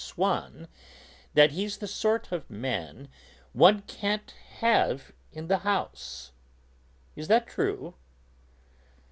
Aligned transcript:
Swann 0.03 0.67
that 1.35 1.51
he's 1.51 1.77
the 1.77 1.85
sort 1.85 2.31
of 2.31 2.49
man 2.49 3.07
one 3.53 3.83
can't 3.83 4.31
have 4.57 5.11
in 5.31 5.47
the 5.47 5.59
house; 5.59 6.31
is 7.15 7.27
that 7.27 7.45
true?" 7.45 7.93